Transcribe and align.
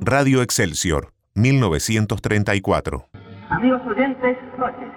Radio 0.00 0.42
Excelsior, 0.42 1.12
1934. 1.34 3.04
Amigos 3.50 3.80
oyentes, 3.86 4.36
noches. 4.58 4.88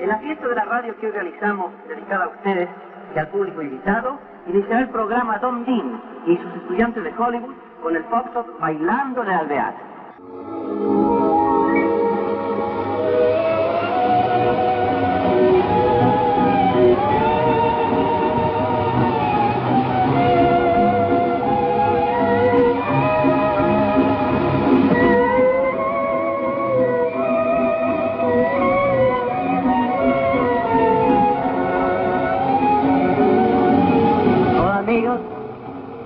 En 0.00 0.08
la 0.08 0.18
fiesta 0.18 0.46
de 0.46 0.54
la 0.54 0.64
radio 0.64 0.96
que 1.00 1.06
hoy 1.06 1.12
realizamos, 1.12 1.72
dedicada 1.88 2.24
a 2.24 2.28
ustedes 2.28 2.68
y 3.14 3.18
al 3.18 3.28
público 3.28 3.62
invitado, 3.62 4.20
iniciará 4.46 4.80
el 4.80 4.90
programa 4.90 5.38
Don 5.38 5.64
Dean 5.64 6.02
y 6.26 6.36
sus 6.36 6.62
estudiantes 6.62 7.02
de 7.02 7.10
Hollywood 7.18 7.54
con 7.82 7.96
el 7.96 8.04
Foxtrot 8.04 8.58
Bailando 8.60 9.24
de 9.24 9.34
Alvear. 9.34 9.74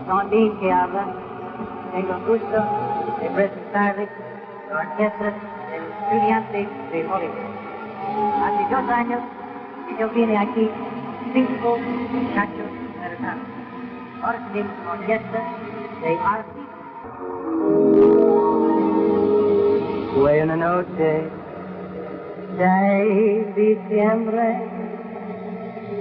Dean 0.06 0.58
que 0.58 0.72
habla. 0.72 1.06
Tengo 1.92 2.14
el 2.14 2.24
gusto 2.26 2.56
de 3.20 3.30
presentarles 3.30 4.08
la 4.70 4.80
orquesta 4.80 5.24
de 5.24 5.78
los 5.78 5.88
estudiantes 6.02 6.68
de 6.90 7.06
Hollywood. 7.06 7.52
Hace 8.42 8.74
dos 8.74 8.90
años 8.90 9.20
que 9.88 10.00
yo 10.00 10.08
vine 10.10 10.38
aquí, 10.38 10.70
cinco 11.32 11.78
muchachos 12.12 12.68
cercanos. 13.00 13.44
Ahora 14.22 14.38
tenemos 14.52 14.72
orquesta 14.90 15.38
de 16.02 16.18
arte. 16.18 16.60
Fue 20.14 20.42
una 20.42 20.56
noche 20.56 21.28
de 22.58 23.52
diciembre 23.56 24.68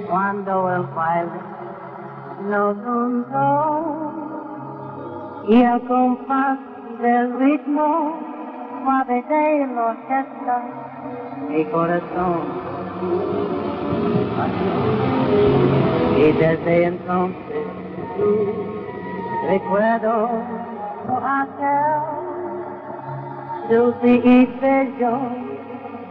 cuando 0.09 0.75
el 0.75 0.83
baile 0.95 1.60
nos 2.49 2.75
juntó 2.83 4.13
y 5.47 5.63
al 5.63 5.81
compás 5.87 6.59
del 7.01 7.39
ritmo 7.39 8.19
suave 8.83 9.23
de 9.29 9.67
la 9.73 9.85
orquesta 9.85 10.61
mi 11.49 11.65
corazón 11.65 12.41
y 16.17 16.31
desde 16.33 16.85
entonces 16.85 17.65
recuerdo 19.49 20.29
aquel 21.23 22.01
dulce 23.69 24.07
y 24.07 24.45
bello 24.59 25.19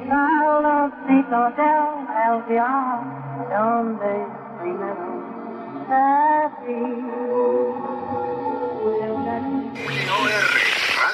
calorcito 0.08 1.40
del 1.56 2.08
alvear 2.16 3.00
donde 3.50 4.26
primero. 4.60 5.39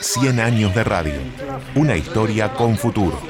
100 0.01 0.41
años 0.41 0.75
de 0.75 0.85
radio. 0.85 1.15
Una 1.75 1.97
historia 1.97 2.53
con 2.53 2.77
futuro. 2.77 3.21